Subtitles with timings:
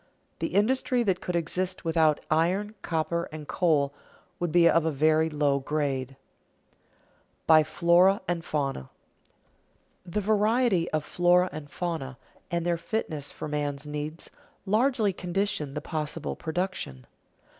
[0.39, 3.93] The industry that could exist without iron, copper, and coal
[4.39, 6.07] would be of a very low grade.
[6.07, 6.17] [Sidenote:
[7.45, 8.89] By flora and fauna]
[10.03, 12.17] The variety of flora and fauna,
[12.49, 14.31] and their fitness for man's needs,
[14.65, 17.05] largely condition the possible production.